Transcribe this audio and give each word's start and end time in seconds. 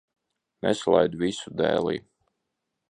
Nesalaid 0.67 1.19
visu 1.21 1.55
dēlī. 1.61 1.97